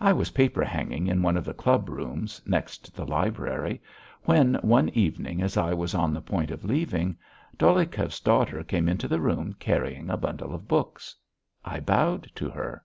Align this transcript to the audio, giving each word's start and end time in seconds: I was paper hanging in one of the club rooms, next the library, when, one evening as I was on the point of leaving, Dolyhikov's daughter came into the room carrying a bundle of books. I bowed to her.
I 0.00 0.12
was 0.12 0.32
paper 0.32 0.64
hanging 0.64 1.06
in 1.06 1.22
one 1.22 1.36
of 1.36 1.44
the 1.44 1.54
club 1.54 1.88
rooms, 1.88 2.42
next 2.44 2.96
the 2.96 3.04
library, 3.06 3.80
when, 4.24 4.54
one 4.54 4.88
evening 4.88 5.40
as 5.40 5.56
I 5.56 5.72
was 5.72 5.94
on 5.94 6.12
the 6.12 6.20
point 6.20 6.50
of 6.50 6.64
leaving, 6.64 7.16
Dolyhikov's 7.58 8.18
daughter 8.18 8.64
came 8.64 8.88
into 8.88 9.06
the 9.06 9.20
room 9.20 9.54
carrying 9.60 10.10
a 10.10 10.16
bundle 10.16 10.52
of 10.52 10.66
books. 10.66 11.14
I 11.64 11.78
bowed 11.78 12.28
to 12.34 12.50
her. 12.50 12.84